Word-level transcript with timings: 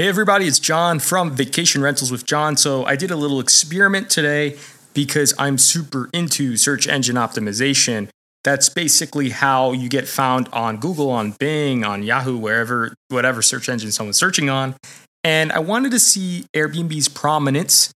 Hey, 0.00 0.08
everybody, 0.08 0.46
it's 0.46 0.58
John 0.58 0.98
from 0.98 1.32
Vacation 1.32 1.82
Rentals 1.82 2.10
with 2.10 2.24
John. 2.24 2.56
So, 2.56 2.86
I 2.86 2.96
did 2.96 3.10
a 3.10 3.16
little 3.16 3.38
experiment 3.38 4.08
today 4.08 4.56
because 4.94 5.34
I'm 5.38 5.58
super 5.58 6.08
into 6.14 6.56
search 6.56 6.88
engine 6.88 7.16
optimization. 7.16 8.08
That's 8.42 8.70
basically 8.70 9.28
how 9.28 9.72
you 9.72 9.90
get 9.90 10.08
found 10.08 10.48
on 10.54 10.78
Google, 10.78 11.10
on 11.10 11.32
Bing, 11.32 11.84
on 11.84 12.02
Yahoo, 12.02 12.38
wherever, 12.38 12.94
whatever 13.08 13.42
search 13.42 13.68
engine 13.68 13.92
someone's 13.92 14.16
searching 14.16 14.48
on. 14.48 14.74
And 15.22 15.52
I 15.52 15.58
wanted 15.58 15.92
to 15.92 16.00
see 16.00 16.46
Airbnb's 16.56 17.10
prominence 17.10 17.92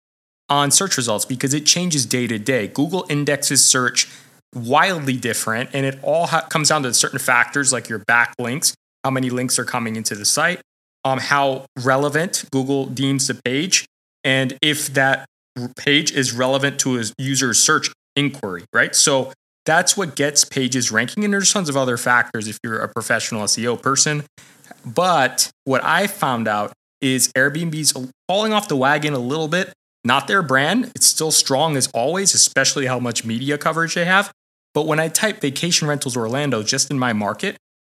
on 0.49 0.71
search 0.71 0.97
results 0.97 1.23
because 1.23 1.54
it 1.54 1.65
changes 1.65 2.05
day 2.05 2.27
to 2.27 2.38
day. 2.38 2.67
Google 2.67 3.05
indexes 3.07 3.65
search 3.65 4.09
wildly 4.54 5.15
different, 5.15 5.70
and 5.71 5.85
it 5.85 5.99
all 6.04 6.27
ha- 6.27 6.47
comes 6.49 6.67
down 6.67 6.83
to 6.83 6.93
certain 6.93 7.20
factors 7.20 7.71
like 7.71 7.88
your 7.88 7.99
backlinks, 7.99 8.73
how 9.05 9.09
many 9.09 9.29
links 9.29 9.57
are 9.57 9.63
coming 9.63 9.95
into 9.95 10.15
the 10.15 10.25
site, 10.25 10.59
um, 11.04 11.20
how 11.20 11.65
relevant 11.83 12.45
Google 12.51 12.85
deems 12.85 13.27
the 13.27 13.35
page, 13.35 13.85
and 14.23 14.57
if 14.61 14.88
that 14.94 15.25
page 15.75 16.11
is 16.11 16.34
relevant 16.34 16.80
to 16.80 16.99
a 16.99 17.03
user's 17.17 17.59
search 17.59 17.89
inquiry, 18.16 18.63
right? 18.73 18.95
So 18.95 19.31
that's 19.66 19.95
what 19.95 20.16
gets 20.16 20.44
pages 20.44 20.91
ranking. 20.91 21.23
And 21.23 21.34
there's 21.34 21.52
tons 21.52 21.70
of 21.70 21.77
other 21.77 21.97
factors 21.97 22.47
if 22.47 22.58
you're 22.63 22.80
a 22.80 22.89
professional 22.89 23.44
SEO 23.44 23.81
person. 23.81 24.23
But 24.85 25.52
what 25.63 25.84
I 25.84 26.08
found 26.08 26.47
out 26.47 26.73
is 27.02 27.31
Airbnb's 27.33 27.94
falling 28.27 28.53
off 28.53 28.67
the 28.67 28.75
wagon 28.75 29.13
a 29.13 29.20
little 29.20 29.47
bit. 29.47 29.73
Not 30.05 30.27
their 30.27 30.41
brand, 30.41 30.91
it's 30.95 31.05
still 31.05 31.31
strong 31.31 31.77
as 31.77 31.88
always, 31.94 32.33
especially 32.33 32.88
how 32.88 32.99
much 32.99 33.23
media 33.23 33.58
coverage 33.58 33.95
they 33.95 34.03
have. 34.03 34.33
But 34.73 34.85
when 34.85 34.99
I 34.99 35.08
type 35.08 35.39
vacation 35.39 35.88
rentals 35.88 36.17
Orlando 36.17 36.61
just 36.61 36.91
in 36.91 36.99
my 36.99 37.13
market, 37.13 37.55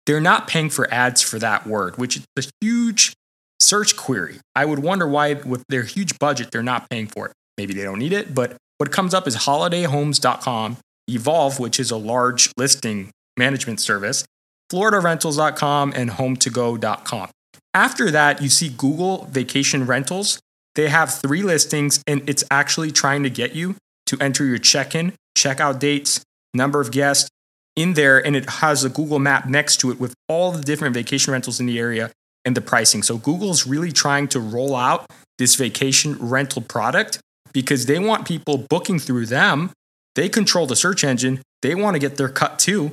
they're 0.05 0.21
not 0.21 0.48
paying 0.48 0.70
for 0.70 0.91
ads 0.93 1.21
for 1.21 1.39
that 1.39 1.66
word, 1.66 1.98
which 1.98 2.17
is 2.17 2.25
a 2.38 2.44
huge 2.61 3.13
search 3.59 3.95
query. 3.95 4.39
I 4.55 4.66
would 4.66 4.80
wonder 4.80 5.07
why, 5.07 5.34
with 5.34 5.63
their 5.70 5.84
huge 5.84 6.20
budget, 6.20 6.52
they're 6.52 6.63
not 6.63 6.89
paying 6.89 7.07
for 7.07 7.27
it. 7.27 7.34
Maybe 7.57 7.73
they 7.73 7.83
don't 7.83 8.00
need 8.00 8.13
it, 8.13 8.33
but 8.33 8.58
what 8.78 8.91
comes 8.91 9.13
up 9.13 9.28
is 9.28 9.36
holidayhomes.com, 9.36 10.78
Evolve, 11.09 11.59
which 11.59 11.80
is 11.80 11.91
a 11.91 11.97
large 11.97 12.52
listing 12.58 13.11
management 13.38 13.80
service, 13.80 14.25
floridarentals.com, 14.72 15.94
and 15.95 16.11
hometogo.com. 16.11 17.30
After 17.73 18.11
that, 18.11 18.41
you 18.41 18.50
see 18.50 18.69
Google 18.69 19.25
Vacation 19.25 19.85
Rentals. 19.85 20.39
They 20.75 20.89
have 20.89 21.13
three 21.13 21.44
listings, 21.44 22.02
and 22.08 22.28
it's 22.28 22.44
actually 22.52 22.91
trying 22.91 23.23
to 23.23 23.30
get 23.30 23.56
you 23.56 23.75
to 24.08 24.17
enter 24.19 24.45
your 24.45 24.58
check 24.58 24.95
in, 24.95 25.13
check 25.35 25.59
out 25.59 25.80
dates, 25.80 26.22
number 26.53 26.81
of 26.81 26.91
guests, 26.91 27.30
in 27.75 27.93
there 27.93 28.23
and 28.23 28.35
it 28.35 28.49
has 28.49 28.83
a 28.83 28.89
Google 28.89 29.19
map 29.19 29.47
next 29.47 29.77
to 29.77 29.91
it 29.91 29.99
with 29.99 30.13
all 30.27 30.52
the 30.52 30.61
different 30.61 30.93
vacation 30.93 31.31
rentals 31.31 31.59
in 31.59 31.66
the 31.66 31.79
area 31.79 32.11
and 32.45 32.55
the 32.55 32.61
pricing. 32.61 33.03
So 33.03 33.17
Google's 33.17 33.66
really 33.66 33.91
trying 33.91 34.27
to 34.29 34.39
roll 34.39 34.75
out 34.75 35.05
this 35.38 35.55
vacation 35.55 36.16
rental 36.19 36.61
product 36.61 37.19
because 37.53 37.85
they 37.85 37.99
want 37.99 38.27
people 38.27 38.57
booking 38.57 38.99
through 38.99 39.27
them. 39.27 39.71
They 40.16 40.29
control 40.29 40.67
the 40.67 40.75
search 40.75 41.03
engine. 41.03 41.41
They 41.61 41.75
want 41.75 41.95
to 41.95 41.99
get 41.99 42.17
their 42.17 42.29
cut 42.29 42.59
too. 42.59 42.91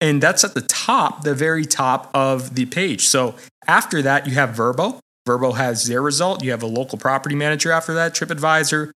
And 0.00 0.22
that's 0.22 0.44
at 0.44 0.54
the 0.54 0.62
top, 0.62 1.22
the 1.22 1.34
very 1.34 1.64
top 1.64 2.10
of 2.14 2.54
the 2.54 2.66
page. 2.66 3.06
So 3.06 3.36
after 3.66 4.02
that, 4.02 4.26
you 4.26 4.34
have 4.34 4.50
Vrbo. 4.50 4.98
Vrbo 5.26 5.56
has 5.56 5.84
their 5.84 6.02
result. 6.02 6.42
You 6.42 6.50
have 6.52 6.62
a 6.62 6.66
local 6.66 6.98
property 6.98 7.34
manager 7.34 7.70
after 7.70 7.94
that, 7.94 8.14
TripAdvisor, 8.14 8.90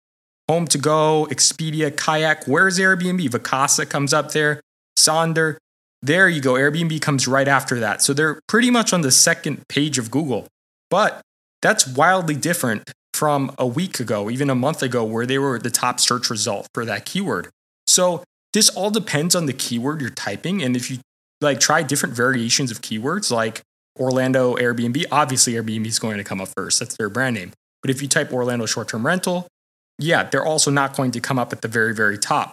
Home 0.48 0.66
to 0.68 0.78
Go, 0.78 1.26
Expedia, 1.30 1.94
Kayak. 1.94 2.46
Where's 2.46 2.78
Airbnb? 2.78 3.28
Vacasa 3.30 3.88
comes 3.88 4.12
up 4.12 4.32
there. 4.32 4.60
Sonder. 5.00 5.56
There 6.02 6.28
you 6.28 6.40
go. 6.40 6.54
Airbnb 6.54 7.00
comes 7.02 7.28
right 7.28 7.48
after 7.48 7.78
that. 7.80 8.02
So 8.02 8.12
they're 8.12 8.40
pretty 8.48 8.70
much 8.70 8.92
on 8.92 9.02
the 9.02 9.10
second 9.10 9.66
page 9.68 9.98
of 9.98 10.10
Google. 10.10 10.46
But 10.88 11.20
that's 11.62 11.86
wildly 11.86 12.36
different 12.36 12.90
from 13.12 13.54
a 13.58 13.66
week 13.66 14.00
ago, 14.00 14.30
even 14.30 14.48
a 14.48 14.54
month 14.54 14.82
ago, 14.82 15.04
where 15.04 15.26
they 15.26 15.38
were 15.38 15.58
the 15.58 15.70
top 15.70 16.00
search 16.00 16.30
result 16.30 16.68
for 16.72 16.84
that 16.84 17.04
keyword. 17.04 17.48
So 17.86 18.24
this 18.52 18.68
all 18.70 18.90
depends 18.90 19.34
on 19.34 19.46
the 19.46 19.52
keyword 19.52 20.00
you're 20.00 20.10
typing. 20.10 20.62
And 20.62 20.74
if 20.74 20.90
you 20.90 20.98
like 21.40 21.60
try 21.60 21.82
different 21.82 22.14
variations 22.14 22.70
of 22.70 22.80
keywords 22.80 23.30
like 23.30 23.62
Orlando 23.98 24.56
Airbnb, 24.56 25.04
obviously 25.12 25.54
Airbnb 25.54 25.86
is 25.86 25.98
going 25.98 26.18
to 26.18 26.24
come 26.24 26.40
up 26.40 26.48
first. 26.56 26.80
That's 26.80 26.96
their 26.96 27.08
brand 27.08 27.36
name. 27.36 27.52
But 27.82 27.90
if 27.90 28.02
you 28.02 28.08
type 28.08 28.32
Orlando 28.32 28.66
short 28.66 28.88
term 28.88 29.06
rental, 29.06 29.46
yeah, 29.98 30.24
they're 30.24 30.44
also 30.44 30.70
not 30.70 30.96
going 30.96 31.10
to 31.12 31.20
come 31.20 31.38
up 31.38 31.52
at 31.52 31.62
the 31.62 31.68
very, 31.68 31.94
very 31.94 32.18
top. 32.18 32.52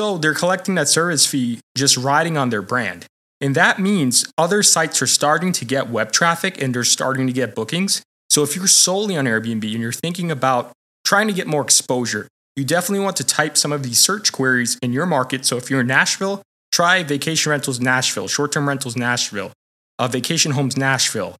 So 0.00 0.16
they're 0.16 0.32
collecting 0.32 0.76
that 0.76 0.88
service 0.88 1.26
fee 1.26 1.60
just 1.76 1.98
riding 1.98 2.38
on 2.38 2.48
their 2.48 2.62
brand. 2.62 3.04
And 3.38 3.54
that 3.54 3.78
means 3.78 4.32
other 4.38 4.62
sites 4.62 5.02
are 5.02 5.06
starting 5.06 5.52
to 5.52 5.66
get 5.66 5.90
web 5.90 6.10
traffic 6.10 6.58
and 6.62 6.74
they're 6.74 6.84
starting 6.84 7.26
to 7.26 7.34
get 7.34 7.54
bookings. 7.54 8.00
So 8.30 8.42
if 8.42 8.56
you're 8.56 8.66
solely 8.66 9.14
on 9.18 9.26
Airbnb 9.26 9.62
and 9.62 9.82
you're 9.82 9.92
thinking 9.92 10.30
about 10.30 10.72
trying 11.04 11.26
to 11.26 11.34
get 11.34 11.46
more 11.46 11.60
exposure, 11.60 12.28
you 12.56 12.64
definitely 12.64 13.04
want 13.04 13.18
to 13.18 13.24
type 13.24 13.58
some 13.58 13.72
of 13.72 13.82
these 13.82 13.98
search 13.98 14.32
queries 14.32 14.78
in 14.80 14.94
your 14.94 15.04
market. 15.04 15.44
So 15.44 15.58
if 15.58 15.68
you're 15.68 15.82
in 15.82 15.88
Nashville, 15.88 16.40
try 16.72 17.02
vacation 17.02 17.50
rentals 17.50 17.78
Nashville, 17.78 18.26
short 18.26 18.52
term 18.52 18.66
rentals 18.66 18.96
Nashville, 18.96 19.52
uh, 19.98 20.08
vacation 20.08 20.52
homes 20.52 20.78
Nashville, 20.78 21.36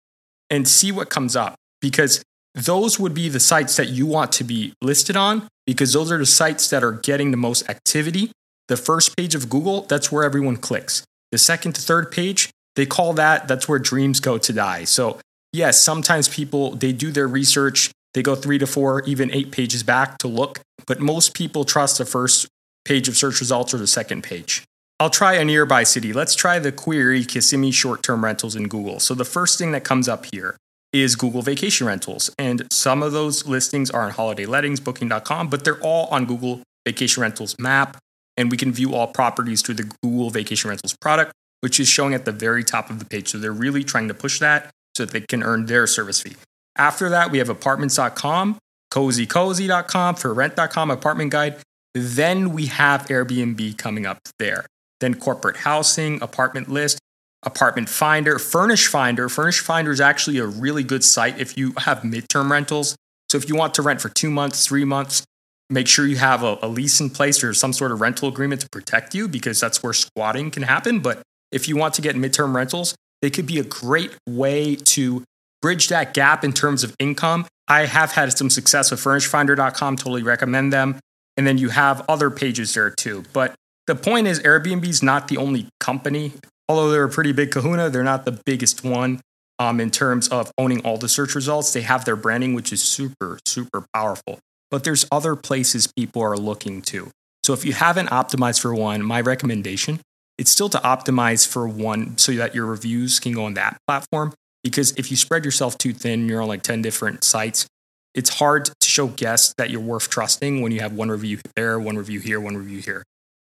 and 0.51 0.69
see 0.69 0.93
what 0.93 1.09
comes 1.09 1.35
up 1.35 1.55
because 1.81 2.23
those 2.55 3.01
would 3.01 3.15
be 3.15 3.31
the 3.31 3.41
sites 3.41 3.77
that 3.77 3.89
you 3.89 4.05
want 4.05 4.33
to 4.33 4.45
be 4.45 4.75
listed 4.83 5.17
on 5.17 5.49
because 5.67 5.95
those 5.95 6.13
are 6.13 6.19
the 6.19 6.27
sites 6.27 6.69
that 6.69 6.85
are 6.85 6.93
getting 6.93 7.31
the 7.31 7.39
most 7.39 7.67
activity 7.71 8.33
the 8.71 8.77
first 8.77 9.17
page 9.17 9.35
of 9.35 9.51
Google, 9.51 9.83
that's 9.83 10.13
where 10.13 10.23
everyone 10.23 10.57
clicks. 10.57 11.03
The 11.33 11.39
second 11.39 11.75
to 11.75 11.83
third 11.83 12.13
page, 12.13 12.51
they 12.77 12.87
call 12.87 13.13
that, 13.15 13.49
that's 13.49 13.69
where 13.69 13.81
dreams 13.81 14.21
go 14.21 14.39
to 14.39 14.53
die. 14.53 14.85
So, 14.85 15.19
yes, 15.53 15.81
sometimes 15.81 16.29
people, 16.29 16.77
they 16.77 16.93
do 16.93 17.11
their 17.11 17.27
research, 17.27 17.91
they 18.15 18.23
go 18.23 18.37
three 18.37 18.59
to 18.59 18.69
four, 18.69 19.03
even 19.03 19.29
eight 19.35 19.51
pages 19.51 19.83
back 19.83 20.19
to 20.19 20.29
look, 20.29 20.61
but 20.87 21.01
most 21.01 21.35
people 21.35 21.65
trust 21.65 21.99
the 21.99 22.05
first 22.05 22.47
page 22.85 23.09
of 23.09 23.17
search 23.17 23.41
results 23.41 23.75
or 23.75 23.79
the 23.79 23.89
second 23.89 24.23
page. 24.23 24.63
I'll 25.01 25.11
try 25.11 25.35
a 25.35 25.45
nearby 25.45 25.83
city. 25.83 26.13
Let's 26.13 26.37
try 26.37 26.61
the 26.61 26.71
query 26.71 27.25
Kissimmee 27.25 27.73
short 27.73 28.05
term 28.05 28.25
rentals 28.25 28.55
in 28.55 28.69
Google. 28.69 29.01
So, 29.01 29.15
the 29.15 29.25
first 29.25 29.59
thing 29.59 29.73
that 29.73 29.83
comes 29.83 30.09
up 30.09 30.27
here 30.33 30.57
is 30.93 31.17
Google 31.17 31.43
Vacation 31.43 31.89
Rentals. 31.89 32.31
And 32.39 32.73
some 32.73 33.03
of 33.03 33.11
those 33.11 33.49
listings 33.49 33.91
are 33.91 34.03
on 34.03 34.13
holiday 34.13 34.47
lettings, 34.47 34.79
booking.com, 34.79 35.49
but 35.49 35.65
they're 35.65 35.81
all 35.81 36.07
on 36.13 36.25
Google 36.25 36.63
Vacation 36.87 37.21
Rentals 37.23 37.57
map 37.59 37.97
and 38.41 38.51
we 38.51 38.57
can 38.57 38.73
view 38.73 38.95
all 38.95 39.07
properties 39.07 39.61
through 39.61 39.75
the 39.75 39.93
Google 40.03 40.31
Vacation 40.31 40.71
Rentals 40.71 40.97
product, 40.97 41.33
which 41.61 41.79
is 41.79 41.87
showing 41.87 42.15
at 42.15 42.25
the 42.25 42.33
very 42.33 42.65
top 42.65 42.89
of 42.89 42.99
the 42.99 43.05
page. 43.05 43.29
So 43.29 43.39
they're 43.39 43.53
really 43.53 43.85
trying 43.85 44.09
to 44.09 44.15
push 44.15 44.39
that 44.39 44.71
so 44.97 45.05
that 45.05 45.13
they 45.13 45.21
can 45.21 45.43
earn 45.43 45.67
their 45.67 45.87
service 45.87 46.23
fee. 46.23 46.37
After 46.77 47.11
that, 47.11 47.31
we 47.31 47.37
have 47.37 47.51
apartments.com, 47.51 48.59
cozycozy.com, 48.93 50.15
for 50.15 50.33
rent.com, 50.33 50.91
apartment 50.91 51.33
guide. 51.33 51.57
Then 51.95 52.53
we 52.53 52.67
have 52.67 53.07
Airbnb 53.09 53.77
coming 53.77 54.07
up 54.07 54.21
there. 54.39 54.65
Then 55.01 55.15
corporate 55.15 55.59
housing, 55.59 56.23
apartment 56.23 56.71
list, 56.71 56.99
apartment 57.43 57.91
finder, 57.91 58.39
furnish 58.39 58.87
finder. 58.87 59.29
Furnish 59.29 59.61
finder 59.61 59.91
is 59.91 60.01
actually 60.01 60.39
a 60.39 60.47
really 60.47 60.83
good 60.83 61.05
site 61.05 61.39
if 61.39 61.59
you 61.59 61.75
have 61.79 61.99
midterm 61.99 62.51
rentals. 62.51 62.97
So 63.29 63.37
if 63.37 63.51
you 63.51 63.55
want 63.55 63.75
to 63.75 63.83
rent 63.83 64.01
for 64.01 64.09
two 64.09 64.31
months, 64.31 64.67
three 64.67 64.85
months, 64.85 65.25
make 65.71 65.87
sure 65.87 66.07
you 66.07 66.17
have 66.17 66.43
a, 66.43 66.59
a, 66.63 66.69
lease 66.69 67.01
in 67.01 67.09
place 67.09 67.43
or 67.43 67.55
some 67.55 67.73
sort 67.73 67.93
of 67.93 68.01
rental 68.01 68.29
agreement 68.29 68.61
to 68.61 68.69
protect 68.69 69.15
you 69.15 69.29
because 69.29 69.61
that's 69.61 69.83
where 69.83 69.93
squatting 69.93 70.51
can 70.51 70.65
happen. 70.65 70.99
But 70.99 71.23
if 71.53 71.69
you 71.69 71.77
want 71.77 71.95
to 71.95 72.03
get 72.03 72.17
midterm 72.17 72.55
rentals, 72.55 72.95
they 73.23 73.31
could 73.31 73.47
be 73.47 73.59
a 73.59 73.65
great 73.65 74.17
way 74.29 74.75
to 74.75 75.25
bridge 75.63 75.89
that 75.89 76.13
gap 76.13 76.43
in 76.45 76.53
terms 76.53 76.83
of 76.83 76.95
income. 76.99 77.47
I 77.69 77.87
have 77.87 78.13
had 78.13 78.37
some 78.37 78.51
success 78.51 78.91
with 78.91 79.01
furnishfinder.com, 79.01 79.97
totally 79.97 80.23
recommend 80.23 80.73
them. 80.73 80.99
And 81.37 81.47
then 81.47 81.57
you 81.57 81.69
have 81.69 82.05
other 82.09 82.31
pages 82.31 82.75
there 82.75 82.91
too. 82.91 83.25
But 83.33 83.55
the 83.87 83.95
point 83.95 84.27
is, 84.27 84.41
Airbnb 84.41 84.87
is 84.87 85.03
not 85.03 85.29
the 85.29 85.37
only 85.37 85.69
company. 85.79 86.33
Although 86.69 86.91
they're 86.91 87.05
a 87.05 87.11
pretty 87.11 87.33
big 87.33 87.51
kahuna, 87.51 87.91
they're 87.91 88.03
not 88.03 88.25
the 88.25 88.33
biggest 88.33 88.85
one 88.85 89.21
um, 89.59 89.81
in 89.81 89.91
terms 89.91 90.29
of 90.29 90.51
owning 90.59 90.81
all 90.81 90.99
the 90.99 91.09
search 91.09 91.35
results. 91.35 91.73
They 91.73 91.83
have 91.83 92.05
their 92.05 92.17
branding, 92.17 92.55
which 92.55 92.73
is 92.73 92.83
super, 92.83 93.39
super 93.45 93.85
powerful 93.95 94.41
but 94.71 94.85
there's 94.85 95.07
other 95.11 95.37
places 95.37 95.93
people 95.97 96.23
are 96.23 96.37
looking 96.37 96.83
to. 96.83 97.11
So 97.45 97.53
if 97.53 97.65
you 97.65 97.73
haven't 97.73 98.09
optimized 98.11 98.61
for 98.61 98.75
one, 98.75 99.03
my 99.03 99.21
recommendation 99.21 100.01
it's 100.41 100.51
still 100.51 100.71
to 100.71 100.79
optimize 100.79 101.47
for 101.47 101.69
one 101.69 102.17
so 102.17 102.33
that 102.33 102.55
your 102.55 102.65
reviews 102.65 103.21
can 103.21 103.33
go 103.33 103.45
on 103.45 103.53
that 103.55 103.77
platform. 103.87 104.33
Because 104.65 104.93
if 104.93 105.11
you 105.11 105.17
spread 105.19 105.45
yourself 105.45 105.77
too 105.77 105.93
thin, 105.93 106.31
you're 106.31 106.41
on 106.41 106.49
like 106.49 106.63
10 106.63 106.81
different 106.81 107.25
sites, 107.25 107.67
it's 108.15 108.31
hard 108.31 108.65
to 108.65 108.89
show 108.89 109.09
guests 109.09 109.53
that 109.59 109.69
you're 109.69 109.83
worth 109.83 110.09
trusting 110.09 110.63
when 110.63 110.73
you 110.73 110.81
have 110.81 110.95
one 110.95 111.11
review 111.11 111.39
there, 111.57 111.79
one 111.79 111.99
review 111.99 112.21
here, 112.21 112.41
one 112.41 112.57
review 112.57 112.79
here. 112.79 113.03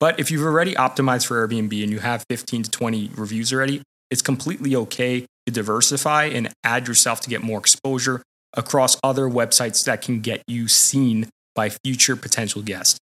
But 0.02 0.20
if 0.20 0.30
you've 0.30 0.44
already 0.44 0.76
optimized 0.76 1.26
for 1.26 1.48
Airbnb 1.48 1.82
and 1.82 1.90
you 1.90 2.00
have 2.00 2.26
15 2.30 2.64
to 2.64 2.70
20 2.70 3.12
reviews 3.16 3.54
already, 3.54 3.82
it's 4.12 4.22
completely 4.22 4.76
okay 4.76 5.26
to 5.46 5.54
diversify 5.54 6.26
and 6.26 6.50
add 6.66 6.90
yourself 6.90 7.22
to 7.22 7.30
get 7.30 7.42
more 7.42 7.60
exposure 7.60 8.22
across 8.54 8.98
other 9.04 9.28
websites 9.28 9.84
that 9.86 10.02
can 10.02 10.22
get 10.22 10.44
you 10.48 10.68
seen 10.68 11.30
by 11.56 11.70
future 11.70 12.16
potential 12.16 12.62
guests. 12.62 13.00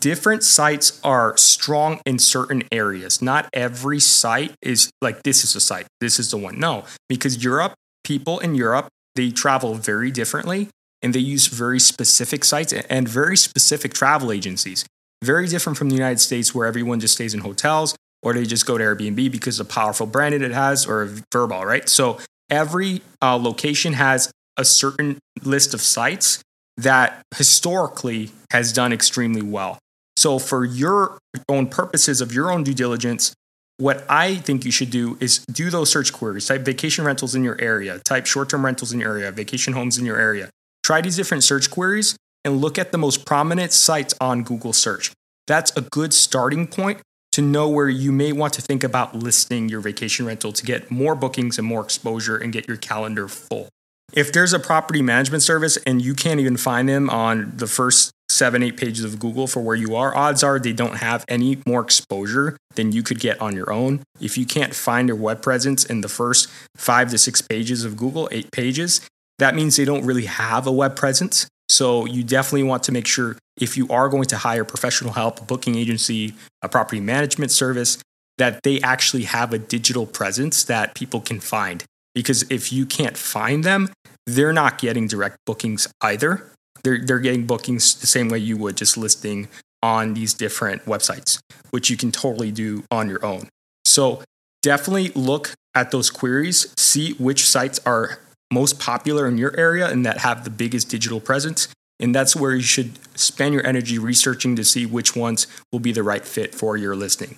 Different 0.00 0.42
sites 0.42 1.00
are 1.04 1.36
strong 1.36 2.00
in 2.04 2.18
certain 2.18 2.64
areas. 2.72 3.22
Not 3.22 3.48
every 3.52 4.00
site 4.00 4.54
is 4.62 4.90
like 5.00 5.22
this 5.22 5.44
is 5.44 5.54
a 5.54 5.60
site, 5.60 5.86
this 6.00 6.18
is 6.18 6.30
the 6.30 6.36
one. 6.36 6.58
No, 6.58 6.84
because 7.08 7.44
Europe, 7.44 7.74
people 8.02 8.38
in 8.40 8.54
Europe 8.54 8.88
they 9.14 9.30
travel 9.30 9.74
very 9.74 10.10
differently 10.10 10.68
and 11.02 11.14
they 11.14 11.20
use 11.20 11.46
very 11.46 11.78
specific 11.78 12.44
sites 12.44 12.72
and 12.72 13.08
very 13.08 13.36
specific 13.36 13.92
travel 13.92 14.32
agencies. 14.32 14.84
Very 15.22 15.46
different 15.46 15.78
from 15.78 15.88
the 15.88 15.94
United 15.94 16.20
States 16.20 16.54
where 16.54 16.66
everyone 16.66 17.00
just 17.00 17.14
stays 17.14 17.34
in 17.34 17.40
hotels 17.40 17.94
or 18.22 18.32
they 18.32 18.44
just 18.44 18.66
go 18.66 18.78
to 18.78 18.84
Airbnb 18.84 19.30
because 19.30 19.60
of 19.60 19.68
the 19.68 19.72
powerful 19.72 20.06
brand 20.06 20.34
it 20.34 20.50
has 20.50 20.86
or 20.86 21.06
Vrbo, 21.32 21.64
right? 21.64 21.88
So 21.88 22.18
every 22.50 23.02
uh, 23.22 23.36
location 23.36 23.92
has 23.92 24.30
a 24.56 24.64
certain 24.64 25.18
list 25.42 25.74
of 25.74 25.80
sites 25.80 26.42
that 26.76 27.22
historically 27.36 28.30
has 28.50 28.72
done 28.72 28.92
extremely 28.92 29.42
well. 29.42 29.78
So, 30.16 30.38
for 30.38 30.64
your 30.64 31.18
own 31.48 31.68
purposes 31.68 32.20
of 32.20 32.32
your 32.32 32.50
own 32.50 32.62
due 32.62 32.74
diligence, 32.74 33.34
what 33.78 34.04
I 34.08 34.36
think 34.36 34.64
you 34.64 34.70
should 34.70 34.90
do 34.90 35.16
is 35.20 35.38
do 35.46 35.70
those 35.70 35.90
search 35.90 36.12
queries. 36.12 36.46
Type 36.46 36.62
vacation 36.62 37.04
rentals 37.04 37.34
in 37.34 37.42
your 37.42 37.60
area, 37.60 37.98
type 38.00 38.26
short 38.26 38.48
term 38.48 38.64
rentals 38.64 38.92
in 38.92 39.00
your 39.00 39.10
area, 39.10 39.32
vacation 39.32 39.72
homes 39.72 39.98
in 39.98 40.06
your 40.06 40.18
area. 40.18 40.50
Try 40.84 41.00
these 41.00 41.16
different 41.16 41.42
search 41.42 41.70
queries 41.70 42.16
and 42.44 42.60
look 42.60 42.78
at 42.78 42.92
the 42.92 42.98
most 42.98 43.24
prominent 43.24 43.72
sites 43.72 44.14
on 44.20 44.42
Google 44.42 44.72
search. 44.72 45.10
That's 45.46 45.72
a 45.76 45.80
good 45.80 46.12
starting 46.12 46.66
point 46.66 47.00
to 47.32 47.42
know 47.42 47.68
where 47.68 47.88
you 47.88 48.12
may 48.12 48.32
want 48.32 48.52
to 48.52 48.62
think 48.62 48.84
about 48.84 49.16
listing 49.16 49.68
your 49.68 49.80
vacation 49.80 50.26
rental 50.26 50.52
to 50.52 50.64
get 50.64 50.90
more 50.90 51.16
bookings 51.16 51.58
and 51.58 51.66
more 51.66 51.82
exposure 51.82 52.36
and 52.36 52.52
get 52.52 52.68
your 52.68 52.76
calendar 52.76 53.26
full. 53.26 53.68
If 54.14 54.32
there's 54.32 54.52
a 54.52 54.60
property 54.60 55.02
management 55.02 55.42
service 55.42 55.76
and 55.78 56.00
you 56.00 56.14
can't 56.14 56.38
even 56.38 56.56
find 56.56 56.88
them 56.88 57.10
on 57.10 57.52
the 57.56 57.66
first 57.66 58.12
seven, 58.28 58.62
eight 58.62 58.76
pages 58.76 59.02
of 59.02 59.18
Google 59.18 59.48
for 59.48 59.60
where 59.60 59.74
you 59.74 59.96
are, 59.96 60.16
odds 60.16 60.44
are 60.44 60.60
they 60.60 60.72
don't 60.72 60.98
have 60.98 61.24
any 61.26 61.58
more 61.66 61.82
exposure 61.82 62.56
than 62.76 62.92
you 62.92 63.02
could 63.02 63.18
get 63.18 63.40
on 63.40 63.56
your 63.56 63.72
own. 63.72 64.04
If 64.20 64.38
you 64.38 64.46
can't 64.46 64.72
find 64.72 65.08
your 65.08 65.16
web 65.16 65.42
presence 65.42 65.84
in 65.84 66.00
the 66.00 66.08
first 66.08 66.48
five 66.76 67.10
to 67.10 67.18
six 67.18 67.42
pages 67.42 67.84
of 67.84 67.96
Google, 67.96 68.28
eight 68.30 68.52
pages, 68.52 69.00
that 69.38 69.56
means 69.56 69.74
they 69.74 69.84
don't 69.84 70.06
really 70.06 70.26
have 70.26 70.68
a 70.68 70.72
web 70.72 70.94
presence. 70.94 71.48
So 71.68 72.04
you 72.06 72.22
definitely 72.22 72.62
want 72.62 72.84
to 72.84 72.92
make 72.92 73.08
sure 73.08 73.36
if 73.56 73.76
you 73.76 73.88
are 73.88 74.08
going 74.08 74.26
to 74.26 74.36
hire 74.36 74.64
professional 74.64 75.14
help, 75.14 75.40
a 75.40 75.44
booking 75.44 75.74
agency, 75.74 76.34
a 76.62 76.68
property 76.68 77.00
management 77.00 77.50
service, 77.50 77.98
that 78.38 78.62
they 78.62 78.80
actually 78.80 79.24
have 79.24 79.52
a 79.52 79.58
digital 79.58 80.06
presence 80.06 80.62
that 80.64 80.94
people 80.94 81.20
can 81.20 81.40
find. 81.40 81.84
Because 82.14 82.44
if 82.50 82.72
you 82.72 82.86
can't 82.86 83.16
find 83.16 83.64
them, 83.64 83.90
they're 84.26 84.52
not 84.52 84.78
getting 84.78 85.06
direct 85.06 85.38
bookings 85.46 85.88
either. 86.00 86.50
They're, 86.82 87.04
they're 87.04 87.18
getting 87.18 87.46
bookings 87.46 87.94
the 87.94 88.06
same 88.06 88.28
way 88.28 88.38
you 88.38 88.56
would 88.56 88.76
just 88.76 88.96
listing 88.96 89.48
on 89.82 90.14
these 90.14 90.32
different 90.32 90.84
websites, 90.86 91.38
which 91.70 91.90
you 91.90 91.96
can 91.96 92.10
totally 92.10 92.50
do 92.50 92.84
on 92.90 93.08
your 93.08 93.24
own. 93.24 93.48
So 93.84 94.22
definitely 94.62 95.10
look 95.10 95.52
at 95.74 95.90
those 95.90 96.10
queries, 96.10 96.72
see 96.76 97.12
which 97.14 97.46
sites 97.46 97.80
are 97.84 98.18
most 98.52 98.78
popular 98.78 99.26
in 99.26 99.36
your 99.36 99.54
area 99.58 99.88
and 99.88 100.06
that 100.06 100.18
have 100.18 100.44
the 100.44 100.50
biggest 100.50 100.88
digital 100.88 101.20
presence. 101.20 101.68
And 102.00 102.14
that's 102.14 102.34
where 102.34 102.54
you 102.54 102.62
should 102.62 102.98
spend 103.18 103.54
your 103.54 103.66
energy 103.66 103.98
researching 103.98 104.56
to 104.56 104.64
see 104.64 104.86
which 104.86 105.14
ones 105.14 105.46
will 105.72 105.80
be 105.80 105.92
the 105.92 106.02
right 106.02 106.24
fit 106.24 106.54
for 106.54 106.76
your 106.76 106.96
listing. 106.96 107.36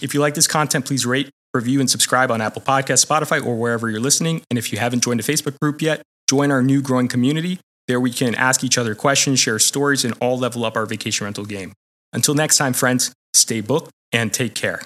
If 0.00 0.14
you 0.14 0.20
like 0.20 0.34
this 0.34 0.46
content, 0.46 0.86
please 0.86 1.06
rate, 1.06 1.30
review, 1.54 1.80
and 1.80 1.90
subscribe 1.90 2.30
on 2.30 2.40
Apple 2.40 2.62
Podcasts, 2.62 3.04
Spotify, 3.04 3.44
or 3.44 3.56
wherever 3.56 3.88
you're 3.90 4.00
listening. 4.00 4.42
And 4.50 4.58
if 4.58 4.72
you 4.72 4.78
haven't 4.78 5.02
joined 5.02 5.20
the 5.20 5.32
Facebook 5.32 5.58
group 5.60 5.82
yet, 5.82 6.02
join 6.28 6.50
our 6.50 6.62
new 6.62 6.82
growing 6.82 7.08
community. 7.08 7.60
There 7.86 8.00
we 8.00 8.10
can 8.10 8.34
ask 8.34 8.62
each 8.62 8.76
other 8.76 8.94
questions, 8.94 9.40
share 9.40 9.58
stories, 9.58 10.04
and 10.04 10.14
all 10.20 10.38
level 10.38 10.64
up 10.64 10.76
our 10.76 10.86
vacation 10.86 11.24
rental 11.24 11.44
game. 11.44 11.72
Until 12.12 12.34
next 12.34 12.58
time, 12.58 12.72
friends, 12.74 13.12
stay 13.34 13.60
booked 13.60 13.90
and 14.12 14.32
take 14.32 14.54
care. 14.54 14.82